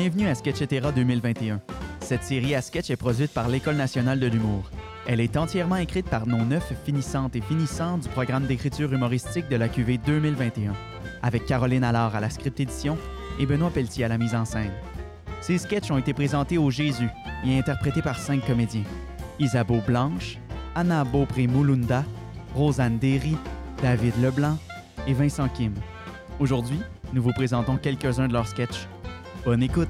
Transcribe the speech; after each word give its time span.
Bienvenue 0.00 0.28
à 0.28 0.36
Sketchetera 0.36 0.92
2021. 0.92 1.60
Cette 1.98 2.22
série 2.22 2.54
à 2.54 2.62
sketch 2.62 2.88
est 2.88 2.96
produite 2.96 3.32
par 3.32 3.48
l'École 3.48 3.74
nationale 3.74 4.20
de 4.20 4.28
l'humour. 4.28 4.70
Elle 5.08 5.18
est 5.18 5.36
entièrement 5.36 5.74
écrite 5.74 6.08
par 6.08 6.24
nos 6.24 6.44
neuf 6.44 6.72
finissantes 6.84 7.34
et 7.34 7.40
finissants 7.40 7.98
du 7.98 8.08
programme 8.08 8.46
d'écriture 8.46 8.92
humoristique 8.92 9.48
de 9.48 9.56
la 9.56 9.68
QV 9.68 9.98
2021, 9.98 10.72
avec 11.20 11.46
Caroline 11.46 11.82
Allard 11.82 12.14
à 12.14 12.20
la 12.20 12.30
script 12.30 12.60
édition 12.60 12.96
et 13.40 13.46
Benoît 13.46 13.70
Pelletier 13.70 14.04
à 14.04 14.08
la 14.08 14.18
mise 14.18 14.36
en 14.36 14.44
scène. 14.44 14.70
Ces 15.40 15.58
sketchs 15.58 15.90
ont 15.90 15.98
été 15.98 16.14
présentés 16.14 16.58
au 16.58 16.70
Jésus 16.70 17.08
et 17.44 17.58
interprétés 17.58 18.00
par 18.00 18.20
cinq 18.20 18.46
comédiens. 18.46 18.84
Isabeau 19.40 19.80
Blanche, 19.84 20.38
Anna 20.76 21.02
Beaupré-Moulunda, 21.02 22.04
Rosanne 22.54 22.98
Derry, 22.98 23.36
David 23.82 24.14
Leblanc 24.22 24.58
et 25.08 25.12
Vincent 25.12 25.48
Kim. 25.48 25.74
Aujourd'hui, 26.38 26.78
nous 27.12 27.20
vous 27.20 27.32
présentons 27.32 27.76
quelques-uns 27.76 28.28
de 28.28 28.32
leurs 28.32 28.46
sketchs. 28.46 28.86
Bonne 29.44 29.62
écoute! 29.62 29.88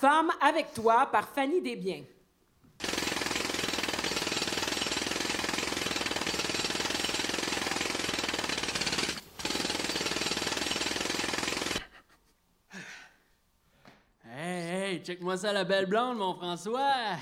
Femme 0.00 0.30
avec 0.40 0.72
toi 0.72 1.08
par 1.12 1.28
Fanny 1.28 1.60
Desbiens. 1.60 2.04
Hey, 14.24 14.92
hey, 14.94 15.02
check-moi 15.04 15.36
ça, 15.36 15.52
la 15.52 15.64
belle 15.64 15.86
blonde, 15.86 16.18
mon 16.18 16.34
François! 16.34 17.16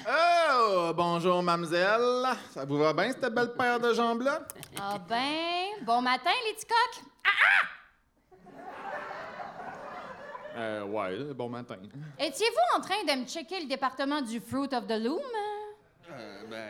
Oh, 0.48 0.92
bonjour, 0.94 1.42
mademoiselle. 1.42 2.24
Ça 2.52 2.64
vous 2.64 2.78
va 2.78 2.92
bien, 2.92 3.10
cette 3.10 3.34
belle 3.34 3.52
paire 3.54 3.80
de 3.80 3.92
jambes-là? 3.92 4.40
Ah 4.80 4.98
ben, 5.08 5.84
bon 5.84 6.00
matin, 6.02 6.30
les 6.46 6.54
petits 6.54 6.66
coqs. 6.66 7.04
Euh, 10.56 10.84
ouais, 10.84 11.34
bon 11.34 11.48
matin. 11.48 11.76
Étiez-vous 12.18 12.78
en 12.78 12.80
train 12.80 13.02
de 13.06 13.20
me 13.20 13.26
checker 13.26 13.60
le 13.60 13.66
département 13.66 14.22
du 14.22 14.40
Fruit 14.40 14.68
of 14.74 14.86
the 14.86 14.98
Loom? 15.02 15.20
Euh, 16.10 16.42
ben, 16.48 16.68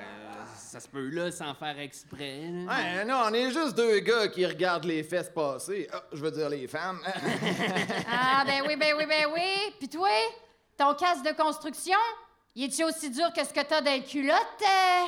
ça 0.57 0.81
se 0.81 0.89
peut 0.89 1.09
là 1.11 1.31
sans 1.31 1.55
faire 1.55 1.79
exprès. 1.79 2.41
là. 2.51 2.73
Ouais, 2.73 3.05
non, 3.05 3.23
on 3.27 3.33
est 3.35 3.51
juste 3.53 3.77
deux 3.77 4.01
gars 4.01 4.27
qui 4.29 4.45
regardent 4.45 4.87
les 4.87 5.05
fesses 5.05 5.31
passer. 5.31 5.89
Ah, 5.93 6.03
je 6.13 6.21
veux 6.21 6.31
dire 6.33 6.49
les 6.49 6.67
femmes. 6.67 7.01
Ah 8.11 8.43
ben 8.47 8.63
oui, 8.67 8.77
ben 8.77 8.95
oui, 8.97 9.07
ben 9.07 9.27
oui. 9.35 9.75
Puis 9.79 9.89
toi, 9.89 10.09
ton 10.77 10.95
casque 10.95 11.25
de 11.25 11.33
construction, 11.33 11.99
il 12.57 12.65
est-tu 12.65 12.83
aussi 12.85 13.11
dur 13.11 13.31
que 13.35 13.45
ce 13.45 13.53
que 13.53 13.61
t'as 13.61 13.83
dans 13.83 13.93
les 13.93 14.03
culottes? 14.03 14.63
euh? 14.63 15.05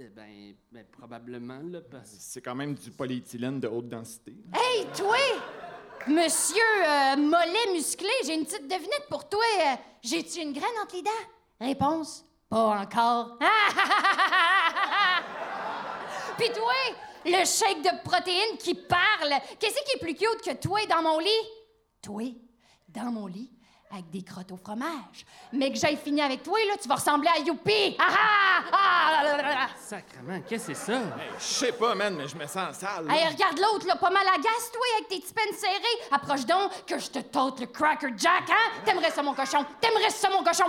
Euh, 0.00 0.08
ben, 0.14 0.54
ben, 0.70 0.84
probablement, 0.96 1.58
là, 1.64 1.80
parce 1.90 2.10
C'est 2.20 2.40
quand 2.40 2.54
même 2.54 2.74
du 2.74 2.92
polyéthylène 2.92 3.58
de 3.58 3.66
haute 3.66 3.88
densité. 3.88 4.36
Hey, 4.54 4.86
toi! 4.96 5.16
Monsieur 6.06 6.62
euh, 6.86 7.16
mollet 7.16 7.72
musclé, 7.72 8.08
j'ai 8.24 8.34
une 8.34 8.44
petite 8.46 8.68
devinette 8.68 9.06
pour 9.10 9.28
toi. 9.28 9.42
Euh, 9.60 9.74
J'ai-tu 10.02 10.38
une 10.40 10.52
graine 10.52 10.70
entre 10.80 10.94
les 10.94 11.02
dents? 11.02 11.10
Réponse, 11.60 12.24
pas 12.48 12.80
encore. 12.80 13.36
Puis 16.38 16.48
toi, 16.54 16.72
le 17.24 17.44
shake 17.44 17.82
de 17.82 18.02
protéines 18.04 18.56
qui 18.58 18.74
parle, 18.74 19.34
qu'est-ce 19.58 19.82
qui 19.82 19.96
est 19.96 20.00
plus 20.00 20.14
cute 20.14 20.40
que 20.44 20.54
toi 20.54 20.78
dans 20.88 21.02
mon 21.02 21.18
lit? 21.18 21.26
Toi, 22.00 22.32
dans 22.88 23.10
mon 23.10 23.26
lit, 23.26 23.50
avec 23.90 24.10
des 24.10 24.22
crottes 24.22 24.52
au 24.52 24.56
fromage. 24.56 25.24
Mais 25.52 25.72
que 25.72 25.78
j'aille 25.78 25.96
finir 25.96 26.24
avec 26.26 26.42
toi, 26.42 26.58
là, 26.68 26.74
tu 26.80 26.88
vas 26.88 26.96
ressembler 26.96 27.28
à 27.34 27.38
Youpi! 27.40 27.96
Ah 27.98 28.06
ah! 28.10 28.62
Ah! 28.72 29.22
là, 29.22 29.36
là, 29.36 29.42
là, 29.42 29.48
là. 29.50 29.66
Sacrement, 29.80 30.40
qu'est-ce 30.46 30.68
que 30.68 30.74
c'est 30.74 30.92
ça? 30.92 31.00
Je 31.38 31.44
sais 31.44 31.72
pas, 31.72 31.94
man, 31.94 32.14
mais 32.16 32.28
je 32.28 32.36
me 32.36 32.46
sens 32.46 32.76
sale. 32.76 33.06
là. 33.06 33.14
Hey, 33.14 33.26
regarde 33.28 33.58
l'autre, 33.58 33.86
là, 33.86 33.96
pas 33.96 34.10
mal 34.10 34.26
agace, 34.26 34.70
toi, 34.72 34.82
avec 34.98 35.08
tes 35.08 35.20
petits 35.20 35.32
peines 35.34 35.54
serrés. 35.56 36.10
Approche 36.12 36.44
donc, 36.44 36.70
que 36.86 36.98
je 36.98 37.08
te 37.08 37.18
tente 37.20 37.60
le 37.60 37.66
Cracker 37.66 38.12
Jack, 38.16 38.50
hein? 38.50 38.80
T'aimerais 38.84 39.10
ça, 39.10 39.22
mon 39.22 39.34
cochon? 39.34 39.64
T'aimerais 39.80 40.10
ça, 40.10 40.28
mon 40.30 40.42
cochon? 40.42 40.64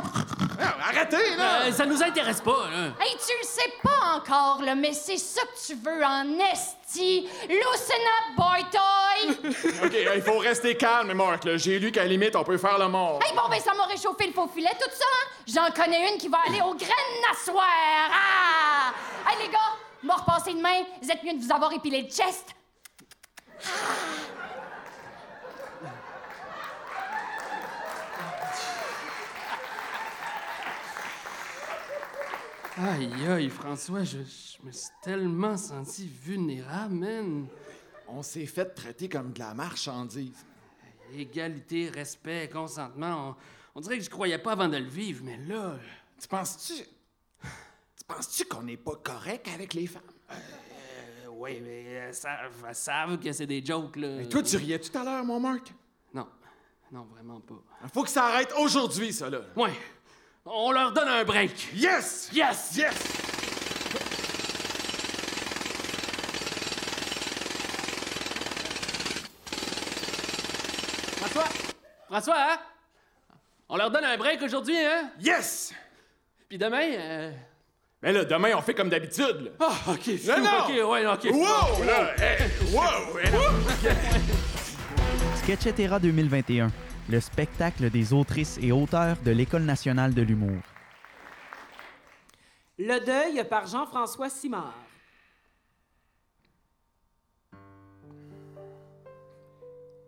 Ah, 0.61 0.75
arrêtez, 0.89 1.35
là! 1.37 1.61
Euh, 1.67 1.71
ça 1.71 1.85
nous 1.85 2.01
intéresse 2.03 2.41
pas, 2.41 2.67
là! 2.71 2.87
Hey, 2.99 3.15
tu 3.15 3.33
le 3.41 3.47
sais 3.47 3.73
pas 3.81 4.15
encore, 4.15 4.61
là, 4.61 4.75
mais 4.75 4.93
c'est 4.93 5.17
ça 5.17 5.41
que 5.41 5.67
tu 5.67 5.75
veux 5.75 6.03
en 6.03 6.37
esti. 6.51 7.27
Loosen 7.47 8.01
up, 8.01 8.35
boy 8.37 8.65
toy! 8.71 9.51
OK, 9.85 9.95
il 10.15 10.21
faut 10.21 10.37
rester 10.39 10.75
calme, 10.75 11.13
Mark. 11.13 11.45
là. 11.45 11.57
J'ai 11.57 11.79
lu 11.79 11.91
qu'à 11.91 12.01
la 12.03 12.09
limite, 12.09 12.35
on 12.35 12.43
peut 12.43 12.57
faire 12.57 12.77
le 12.77 12.87
mort. 12.87 13.19
hey, 13.25 13.33
bon, 13.35 13.47
ben, 13.49 13.59
ça 13.59 13.73
m'a 13.73 13.85
réchauffé 13.85 14.27
le 14.27 14.33
faux 14.33 14.49
filet, 14.53 14.71
tout 14.79 14.89
ça, 14.91 15.05
hein? 15.05 15.29
J'en 15.47 15.71
connais 15.71 16.11
une 16.11 16.17
qui 16.17 16.27
va 16.27 16.39
aller 16.47 16.61
aux 16.61 16.75
graines 16.75 17.25
à 17.31 17.35
soir. 17.43 17.65
Ah! 18.11 18.93
Hey, 19.29 19.37
les 19.45 19.51
gars, 19.51 19.59
m'a 20.03 20.15
repassé 20.15 20.53
demain. 20.53 20.83
Vous 21.01 21.09
êtes 21.09 21.23
mieux 21.23 21.33
de 21.33 21.43
vous 21.43 21.51
avoir 21.53 21.71
épilé 21.73 22.01
le 22.01 22.09
chest. 22.09 22.47
Aïe, 32.81 33.09
aïe, 33.27 33.49
François, 33.49 34.05
je, 34.05 34.19
je 34.19 34.65
me 34.65 34.71
suis 34.71 34.87
tellement 35.01 35.57
senti 35.57 36.07
vulnérable, 36.07 36.95
man. 36.95 37.47
On 38.07 38.23
s'est 38.23 38.45
fait 38.45 38.73
traiter 38.73 39.09
comme 39.09 39.33
de 39.33 39.39
la 39.39 39.53
marchandise. 39.53 40.45
Égalité, 41.13 41.89
respect, 41.89 42.49
consentement, 42.49 43.35
on, 43.75 43.79
on 43.79 43.81
dirait 43.81 43.97
que 43.97 44.05
je 44.05 44.09
croyais 44.09 44.37
pas 44.37 44.53
avant 44.53 44.69
de 44.69 44.77
le 44.77 44.87
vivre, 44.87 45.25
mais 45.25 45.37
là... 45.39 45.77
Tu 46.21 46.27
penses-tu... 46.29 46.73
Tu 46.75 48.03
penses-tu 48.07 48.45
qu'on 48.45 48.63
n'est 48.63 48.77
pas 48.77 48.95
correct 48.95 49.49
avec 49.53 49.73
les 49.73 49.87
femmes? 49.87 50.01
Euh, 50.31 51.27
oui, 51.31 51.59
mais 51.61 51.83
elles 51.83 52.13
savent, 52.13 52.63
elles 52.65 52.75
savent 52.75 53.19
que 53.19 53.33
c'est 53.33 53.45
des 53.45 53.65
jokes, 53.65 53.97
là. 53.97 54.15
Mais 54.19 54.29
toi, 54.29 54.41
tu 54.41 54.55
riais 54.55 54.79
tout 54.79 54.97
à 54.97 55.03
l'heure, 55.03 55.25
mon 55.25 55.41
Mark? 55.41 55.73
Non, 56.13 56.29
non, 56.93 57.03
vraiment 57.11 57.41
pas. 57.41 57.61
Faut 57.93 58.03
que 58.03 58.09
ça 58.09 58.27
arrête 58.27 58.53
aujourd'hui, 58.57 59.11
ça, 59.11 59.29
là. 59.29 59.41
Ouais, 59.57 59.73
on 60.51 60.71
leur 60.71 60.91
donne 60.91 61.07
un 61.07 61.23
break. 61.23 61.69
Yes! 61.75 62.29
Yes! 62.33 62.75
Yes! 62.75 62.93
François! 71.17 71.45
François, 72.07 72.35
hein? 72.37 72.57
On 73.69 73.77
leur 73.77 73.91
donne 73.91 74.05
un 74.05 74.17
break 74.17 74.41
aujourd'hui, 74.41 74.77
hein? 74.77 75.11
Yes! 75.19 75.73
Puis 76.47 76.57
demain, 76.57 76.91
euh... 76.97 77.31
Mais 78.01 78.13
là, 78.13 78.23
demain, 78.23 78.51
on 78.55 78.61
fait 78.61 78.73
comme 78.73 78.89
d'habitude, 78.89 79.41
là. 79.41 79.51
Ah, 79.59 79.91
OK, 79.91 80.07
Non, 80.25 80.39
non! 80.39 80.59
OK, 80.63 80.89
ouais, 80.89 81.05
OK. 81.05 81.25
Wow, 81.33 81.83
là! 81.83 82.15
Hey, 82.17 82.49
wow! 82.73 83.19
Sketchetera 85.43 85.99
2021, 85.99 86.71
le 87.09 87.19
spectacle 87.19 87.89
des 87.89 88.13
autrices 88.13 88.59
et 88.61 88.71
auteurs 88.71 89.17
de 89.25 89.31
l'École 89.31 89.63
nationale 89.63 90.13
de 90.13 90.21
l'humour. 90.21 90.61
Le 92.77 93.03
deuil 93.03 93.43
par 93.49 93.65
Jean-François 93.65 94.29
Simard. 94.29 94.75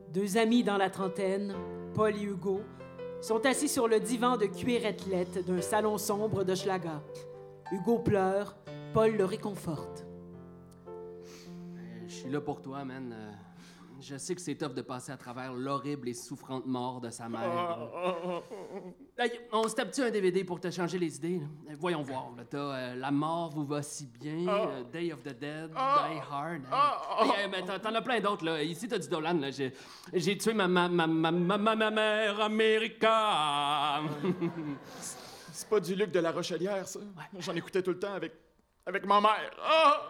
Deux 0.09 0.37
amis 0.37 0.63
dans 0.63 0.77
la 0.77 0.89
trentaine, 0.89 1.55
Paul 1.95 2.15
et 2.15 2.23
Hugo, 2.23 2.61
sont 3.21 3.45
assis 3.45 3.69
sur 3.69 3.87
le 3.87 3.99
divan 3.99 4.37
de 4.37 4.45
cuir 4.45 4.85
athlète 4.85 5.45
d'un 5.45 5.61
salon 5.61 5.97
sombre 5.97 6.43
de 6.43 6.53
Schlaga. 6.53 7.01
Hugo 7.71 7.99
pleure, 7.99 8.55
Paul 8.93 9.15
le 9.15 9.25
réconforte. 9.25 10.05
Euh, 10.87 12.03
Je 12.07 12.13
suis 12.13 12.29
là 12.29 12.41
pour 12.41 12.61
toi, 12.61 12.83
man. 12.83 13.15
Je 14.03 14.17
sais 14.17 14.33
que 14.33 14.41
c'est 14.41 14.55
tough 14.55 14.73
de 14.73 14.81
passer 14.81 15.11
à 15.11 15.17
travers 15.17 15.53
l'horrible 15.53 16.09
et 16.09 16.15
souffrante 16.15 16.65
mort 16.65 16.99
de 17.01 17.09
sa 17.11 17.29
mère. 17.29 17.77
Hey, 19.19 19.39
on 19.51 19.67
se 19.67 19.75
tape-tu 19.75 20.01
un 20.01 20.09
DVD 20.09 20.43
pour 20.43 20.59
te 20.59 20.71
changer 20.71 20.97
les 20.97 21.15
idées? 21.17 21.37
là? 21.39 21.45
Euh, 21.69 21.75
Voyons 21.77 22.01
voir. 22.01 22.31
là. 22.35 22.43
Euh, 22.57 22.95
La 22.95 23.11
mort 23.11 23.51
vous 23.51 23.65
va 23.65 23.83
si 23.83 24.07
bien, 24.07 24.47
euh, 24.47 24.83
Day 24.91 25.13
of 25.13 25.21
the 25.21 25.37
Dead, 25.37 25.69
Die 25.69 25.75
Hard. 25.77 26.61
hein. 26.71 26.93
Hey, 27.21 27.45
euh, 27.45 27.47
mais 27.51 27.61
t'en- 27.79 27.93
as 27.93 28.01
plein 28.01 28.19
d'autres. 28.19 28.43
là. 28.43 28.63
Ici, 28.63 28.87
t'as 28.87 28.97
du 28.97 29.07
Dolan. 29.07 29.33
là. 29.39 29.51
J'ai 29.51 29.71
j'ai 30.13 30.35
tué 30.37 30.53
ma, 30.53 30.67
ma, 30.67 30.89
ma, 30.89 31.05
ma, 31.05 31.29
ma, 31.31 31.57
ma- 31.57 31.75
ma 31.75 31.91
mère 31.91 32.39
America. 32.41 33.99
C'est 35.51 35.69
pas 35.69 35.79
du 35.79 35.93
Luc 35.93 36.11
de 36.11 36.19
la 36.19 36.31
Rochelière, 36.31 36.87
ça? 36.87 36.99
J'en 37.37 37.53
écoutais 37.55 37.83
tout 37.83 37.91
le 37.91 37.99
temps 37.99 38.13
avec... 38.13 38.33
avec 38.85 39.05
ma 39.05 39.21
mère. 39.21 39.51
Ah! 39.63 40.01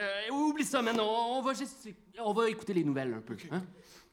Euh, 0.00 0.32
oublie 0.32 0.64
ça, 0.64 0.82
man. 0.82 0.98
On, 1.00 1.38
on 1.38 1.42
va 1.42 1.52
juste... 1.54 1.88
On 2.18 2.32
va 2.32 2.48
écouter 2.48 2.74
les 2.74 2.84
nouvelles 2.84 3.14
un 3.14 3.20
peu. 3.20 3.36
hein? 3.50 3.62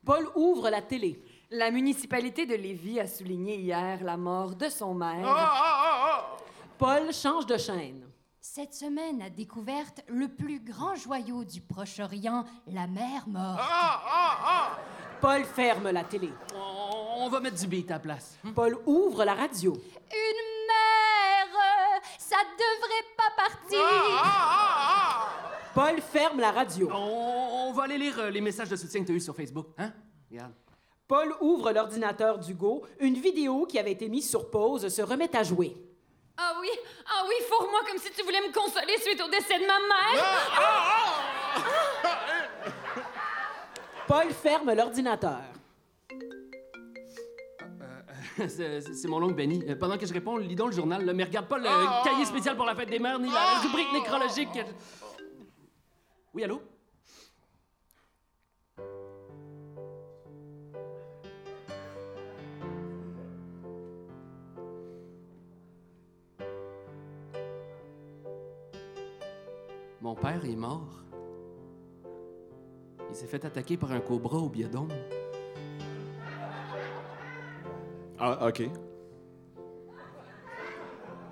Paul 0.06 0.27
ouvre 0.36 0.69
la 0.69 0.81
télé. 0.81 1.21
La 1.51 1.71
municipalité 1.71 2.45
de 2.45 2.56
Lévis 2.56 3.00
a 3.00 3.07
souligné 3.07 3.57
hier 3.57 4.04
la 4.04 4.18
mort 4.18 4.56
de 4.56 4.69
son 4.69 4.94
maire. 4.94 5.25
Ah, 5.27 5.51
ah, 5.54 6.38
Paul 6.77 7.12
change 7.13 7.45
de 7.45 7.57
chaîne. 7.57 8.06
Cette 8.39 8.74
semaine 8.74 9.21
a 9.21 9.30
découverte 9.30 10.01
le 10.07 10.27
plus 10.27 10.60
grand 10.60 10.95
joyau 10.95 11.44
du 11.44 11.62
Proche-Orient, 11.62 12.45
la 12.68 12.88
mer 12.88 13.27
morte. 13.27 13.60
ah, 13.62 14.01
ah, 14.06 14.38
ah! 14.44 14.80
Paul 15.19 15.44
ferme 15.44 15.89
la 15.92 16.04
télé. 16.06 16.31
On, 16.56 17.25
on 17.25 17.30
va 17.30 17.42
mettre 17.42 17.57
du 17.57 17.68
beat 17.68 17.92
à 17.92 17.95
la 17.95 18.00
place. 18.00 18.38
Paul 18.56 18.77
ouvre 18.86 19.25
la 19.25 19.33
radio. 19.33 19.74
Une 19.74 20.49
Paul 25.74 26.01
ferme 26.01 26.39
la 26.39 26.51
radio. 26.51 26.89
On, 26.92 27.69
on 27.69 27.74
va 27.74 27.83
aller 27.83 27.98
lire 27.98 28.19
euh, 28.19 28.30
les 28.30 28.42
messages 28.42 28.69
de 28.69 28.75
soutien 28.75 29.01
que 29.01 29.06
tu 29.07 29.12
as 29.12 29.16
eus 29.16 29.21
sur 29.21 29.36
Facebook. 29.36 29.68
Hein? 29.77 29.92
Regarde. 30.30 30.54
Paul 31.07 31.33
ouvre 31.42 31.71
l'ordinateur 31.71 32.38
d'Hugo. 32.38 32.86
Une 33.00 33.16
vidéo 33.16 33.66
qui 33.66 33.80
avait 33.80 33.92
été 33.94 34.10
mise 34.10 34.30
sur 34.30 34.50
pause 34.50 34.88
se 34.89 35.01
remet 35.01 35.36
à 35.36 35.44
jouer. 35.44 35.75
Ah 36.38 36.54
oui, 36.62 36.69
ah 37.07 37.24
oui, 37.27 37.36
fourre-moi 37.50 37.81
comme 37.89 37.98
si 37.98 38.12
tu 38.12 38.24
voulais 38.24 38.39
me 38.42 38.54
consoler 38.54 38.98
suite 39.01 39.21
au 39.21 39.30
décès 39.30 39.60
de 39.60 39.66
ma 39.66 39.80
mère. 39.80 40.24
Paul 44.07 44.31
ferme 44.31 44.74
l'ordinateur. 44.74 45.42
c'est 48.48 48.81
c'est 48.81 49.07
mon 49.07 49.21
oncle 49.21 49.33
Benny. 49.33 49.63
Euh, 49.68 49.75
pendant 49.75 49.98
que 49.98 50.06
je 50.06 50.13
réponds, 50.13 50.38
lis 50.38 50.56
donc 50.56 50.69
le 50.69 50.75
journal, 50.75 51.04
là, 51.06 51.13
mais 51.13 51.24
regarde 51.25 51.48
pas 51.48 51.57
le 51.57 52.04
cahier 52.04 52.25
spécial 52.25 52.56
pour 52.56 52.66
la 52.66 52.75
fête 52.75 52.89
des 52.89 53.00
mères, 53.00 53.19
ni 53.19 53.30
la 53.30 53.60
rubrique 53.62 53.92
nécrologique. 53.92 54.50
Oui, 56.34 56.44
allô? 56.44 56.62
Mon 70.02 70.16
père 70.16 70.46
est 70.46 70.56
mort. 70.56 71.04
Il 73.10 73.16
s'est 73.16 73.26
fait 73.26 73.44
attaquer 73.44 73.76
par 73.76 73.92
un 73.92 74.00
cobra 74.00 74.38
au 74.38 74.50
biodôme. 74.50 74.90
Ah, 78.20 78.48
OK. 78.48 78.64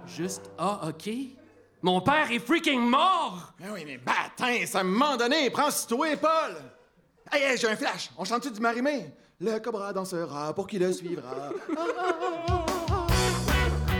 Juste, 0.05 0.51
ah, 0.57 0.89
OK. 0.89 1.09
Mon 1.81 2.01
père 2.01 2.31
est 2.31 2.39
freaking 2.39 2.81
mort! 2.81 3.53
Mais 3.59 3.69
oui, 3.69 3.83
mais 3.85 3.97
bâtin, 3.97 4.65
ça 4.65 4.83
m'a 4.83 5.15
donné. 5.15 5.49
Prends-y 5.51 5.87
toi, 5.87 6.07
Paul. 6.19 6.55
Hey, 7.31 7.43
hey, 7.43 7.57
j'ai 7.57 7.67
un 7.67 7.75
flash. 7.75 8.09
On 8.17 8.25
chante-tu 8.25 8.51
du 8.51 8.59
marimé? 8.59 9.11
Le 9.39 9.59
cobra 9.59 9.93
dansera 9.93 10.53
pour 10.55 10.65
qui 10.65 10.79
le 10.79 10.91
suivra. 10.91 11.49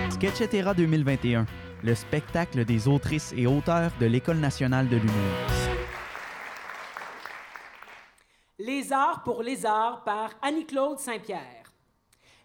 Sketchetera 0.10 0.74
2021, 0.74 1.46
le 1.84 1.94
spectacle 1.94 2.66
des 2.66 2.88
autrices 2.88 3.32
et 3.38 3.46
auteurs 3.46 3.92
de 4.00 4.08
l'École 4.08 4.38
nationale 4.38 4.90
de 4.90 4.96
l'humour. 4.96 5.14
Lézard 8.58 9.22
pour 9.24 9.44
lézard 9.44 10.04
par 10.04 10.32
Annie-Claude 10.42 10.98
Saint-Pierre. 10.98 11.57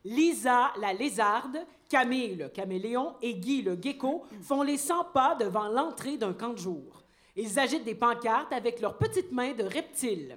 Lisa 0.04 0.72
la 0.78 0.92
lézarde, 0.92 1.64
Camille 1.88 2.36
le 2.36 2.48
caméléon 2.48 3.14
et 3.22 3.34
Guy 3.34 3.62
le 3.62 3.78
gecko 3.80 4.24
font 4.42 4.62
les 4.62 4.78
100 4.78 5.04
pas 5.12 5.34
devant 5.34 5.68
l'entrée 5.68 6.16
d'un 6.16 6.32
camp 6.32 6.54
de 6.54 6.58
jour. 6.58 7.02
Ils 7.36 7.58
agitent 7.58 7.84
des 7.84 7.94
pancartes 7.94 8.52
avec 8.52 8.80
leurs 8.80 8.96
petites 8.98 9.30
mains 9.32 9.52
de 9.52 9.64
reptiles. 9.64 10.36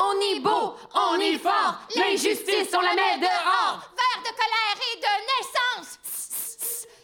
On 0.00 0.20
est 0.20 0.40
beau, 0.40 0.74
on 0.94 1.20
est 1.20 1.38
fort, 1.38 1.80
l'injustice, 1.94 2.74
on 2.76 2.80
la 2.80 2.94
met 2.94 3.18
dehors. 3.18 3.90
Vert 3.96 4.22
de 4.22 4.30
colère 4.30 4.78
et 4.80 4.96
de 4.98 5.14
naissance. 5.30 5.98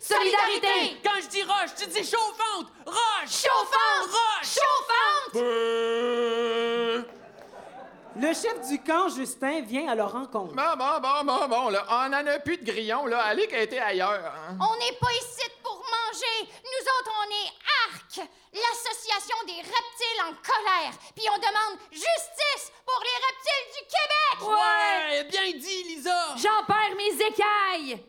Solidarité. 0.01 0.97
Quand 1.03 1.21
je 1.23 1.29
dis 1.29 1.43
roche, 1.43 1.75
tu 1.77 1.87
dis 1.87 2.05
chauffante! 2.05 2.67
Roche! 2.85 3.31
Chauffante. 3.31 4.11
Roche! 4.11 4.59
Chauffante. 5.33 6.72
Le 8.23 8.33
chef 8.35 8.69
du 8.69 8.79
camp, 8.81 9.09
Justin, 9.09 9.63
vient 9.63 9.89
à 9.89 9.97
leur 9.97 10.13
rencontre. 10.13 10.55
Bon, 10.55 10.77
bon, 10.79 11.01
bon, 11.01 11.25
bon, 11.25 11.49
bon, 11.49 11.69
là. 11.71 11.85
On 11.91 12.13
en 12.13 12.25
a 12.27 12.39
plus 12.39 12.57
de 12.57 12.65
grillons, 12.65 13.05
là. 13.07 13.19
Allez 13.25 13.49
qu'elle 13.49 13.65
était 13.65 13.81
ailleurs. 13.81 14.33
hein. 14.49 14.57
On 14.61 14.77
n'est 14.79 14.97
pas 14.99 15.11
ici 15.13 15.43
pour 15.61 15.75
manger. 15.79 16.53
Nous 16.63 16.85
autres, 17.01 17.11
on 17.19 17.31
est 17.31 17.51
ARC, 17.91 18.29
l'association 18.53 19.37
des 19.47 19.57
reptiles 19.61 20.23
en 20.23 20.35
colère. 20.41 20.93
Puis 21.17 21.25
on 21.35 21.37
demande 21.37 21.81
justice 21.91 22.73
pour 22.87 23.03
les 23.03 23.19
reptiles 23.27 23.69
du 23.75 23.83
Québec. 23.91 24.49
Ouais! 24.49 25.25
Bien 25.25 25.59
dit, 25.59 25.83
Lisa! 25.89 26.37
J'en 26.37 26.65
perds 26.65 26.97
mes 26.97 27.27
écailles! 27.27 28.05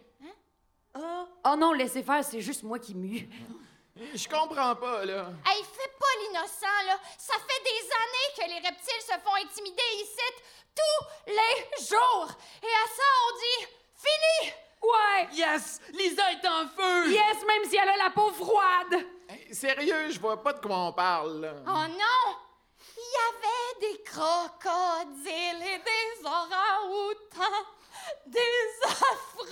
Oh 1.44 1.56
non, 1.58 1.74
laissez 1.74 2.04
faire, 2.04 2.24
c'est 2.24 2.40
juste 2.42 2.62
moi 2.62 2.78
qui 2.78 2.94
mue. 2.94 3.28
Je 3.96 4.28
comprends 4.28 4.76
pas, 4.76 5.06
là. 5.06 5.28
Hey, 5.46 5.64
fais 5.64 5.92
pas 6.00 6.14
l'innocent, 6.22 6.86
là. 6.88 6.98
Ça 7.18 7.36
fait 7.36 7.64
des 7.64 7.84
années 7.92 8.34
que 8.36 8.46
les 8.54 8.68
reptiles 8.68 9.02
se 9.02 9.14
font 9.24 9.36
intimider 9.36 9.82
ici, 9.96 10.28
tous 10.76 11.06
les 11.28 11.86
jours. 11.86 12.28
Et 12.64 12.66
à 12.66 12.88
ça, 12.96 13.04
on 13.28 13.38
dit 13.38 13.68
fini. 13.96 14.54
Ouais! 14.82 15.28
Yes! 15.34 15.80
Lisa 15.94 16.32
est 16.32 16.46
en 16.48 16.68
feu! 16.68 17.12
Yes, 17.12 17.46
même 17.46 17.66
si 17.70 17.78
elle 17.78 17.90
a 17.90 17.98
la 17.98 18.10
peau 18.10 18.32
froide! 18.32 19.06
Hey, 19.30 19.54
sérieux, 19.54 20.10
je 20.10 20.20
vois 20.20 20.42
pas 20.42 20.54
de 20.54 20.60
quoi 20.60 20.76
on 20.76 20.94
parle, 20.94 21.42
là. 21.42 21.54
Oh 21.68 21.88
non! 21.88 22.36
Il 22.98 23.10
y 23.14 23.18
avait 23.30 23.94
des 23.94 24.04
crocodiles 24.04 25.62
et 25.62 25.80
des 25.80 26.26
orang-outans, 26.26 27.66
des 28.26 28.86
affreux 28.86 29.48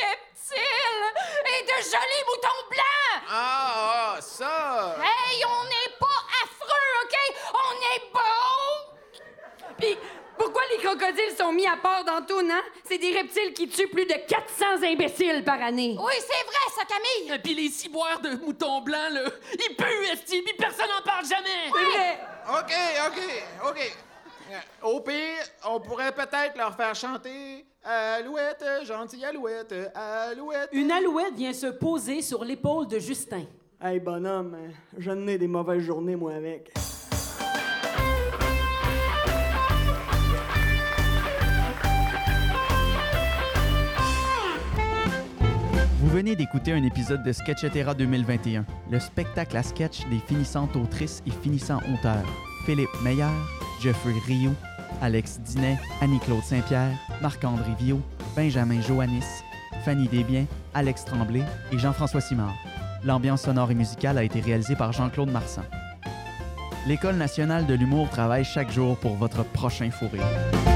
reptiles 0.00 1.06
et 1.46 1.62
de 1.64 1.82
jolis 1.82 2.24
moutons 2.28 2.62
blancs! 2.70 3.22
Ah, 3.28 4.14
ah, 4.16 4.20
ça! 4.20 4.96
Hey, 4.98 5.44
on 5.44 5.64
n'est 5.64 5.96
pas 5.98 6.20
affreux, 6.42 6.90
OK? 7.04 7.16
On 7.54 7.74
est 7.94 8.12
beau! 8.12 9.72
Puis, 9.78 9.98
pourquoi 10.38 10.62
les 10.70 10.78
crocodiles 10.78 11.36
sont 11.36 11.52
mis 11.52 11.66
à 11.66 11.76
part 11.76 12.04
dans 12.04 12.24
tout, 12.24 12.40
hein? 12.40 12.62
C'est 12.84 12.98
des 12.98 13.12
reptiles 13.12 13.52
qui 13.52 13.68
tuent 13.68 13.88
plus 13.88 14.06
de 14.06 14.14
400 14.14 14.82
imbéciles 14.84 15.42
par 15.44 15.60
année. 15.62 15.96
Oui, 15.98 16.12
c'est 16.18 16.46
vrai, 16.46 16.70
ça, 16.74 16.84
Camille! 16.84 17.34
Et 17.34 17.38
puis 17.38 17.54
les 17.54 17.70
ciboires 17.70 18.20
de 18.20 18.30
moutons 18.36 18.80
blancs, 18.80 19.10
là, 19.10 19.22
ils 19.52 19.76
puent, 19.76 20.12
esti, 20.12 20.42
puis 20.42 20.54
personne 20.54 20.88
n'en 20.88 21.02
parle 21.02 21.26
jamais! 21.26 21.70
C'est 21.74 21.84
vrai. 21.84 22.20
OK, 22.48 22.72
OK, 23.08 23.70
OK. 23.70 23.96
On 25.76 25.80
pourrait 25.80 26.12
peut-être 26.12 26.56
leur 26.56 26.74
faire 26.74 26.94
chanter 26.94 27.66
Alouette, 27.84 28.64
gentille 28.84 29.26
alouette, 29.26 29.74
alouette. 29.94 30.70
Une 30.72 30.90
alouette 30.90 31.34
vient 31.34 31.52
se 31.52 31.66
poser 31.66 32.22
sur 32.22 32.46
l'épaule 32.46 32.88
de 32.88 32.98
Justin. 32.98 33.42
Hey, 33.78 34.00
bonhomme, 34.00 34.56
je 34.96 35.10
n'ai 35.10 35.36
des 35.36 35.46
mauvaises 35.46 35.82
journées, 35.82 36.16
moi, 36.16 36.32
avec. 36.32 36.72
Vous 46.00 46.08
venez 46.08 46.36
d'écouter 46.36 46.72
un 46.72 46.84
épisode 46.84 47.22
de 47.22 47.32
Sketchetera 47.32 47.92
2021, 47.92 48.64
le 48.90 48.98
spectacle 48.98 49.54
à 49.58 49.62
sketch 49.62 50.06
des 50.08 50.20
finissantes 50.20 50.74
autrices 50.74 51.22
et 51.26 51.30
finissants 51.30 51.80
auteurs. 51.92 52.24
Philippe 52.64 52.88
Meyer, 53.04 53.26
Jeffrey 53.82 54.14
Rio, 54.26 54.52
Alex 55.02 55.40
Dinet, 55.40 55.78
Annie-Claude 56.00 56.42
Saint-Pierre, 56.42 56.96
Marc-André 57.20 57.72
Viau, 57.78 58.00
Benjamin 58.34 58.80
Joannis, 58.80 59.24
Fanny 59.84 60.08
Desbiens, 60.08 60.46
Alex 60.74 61.04
Tremblay 61.04 61.42
et 61.72 61.78
Jean-François 61.78 62.20
Simard. 62.20 62.54
L'ambiance 63.04 63.42
sonore 63.42 63.70
et 63.70 63.74
musicale 63.74 64.18
a 64.18 64.24
été 64.24 64.40
réalisée 64.40 64.76
par 64.76 64.92
Jean-Claude 64.92 65.30
Marsan. 65.30 65.62
L'École 66.86 67.16
nationale 67.16 67.66
de 67.66 67.74
l'humour 67.74 68.08
travaille 68.10 68.44
chaque 68.44 68.70
jour 68.70 68.96
pour 68.96 69.14
votre 69.14 69.44
prochain 69.44 69.90
fou 69.90 70.06
rire. 70.12 70.75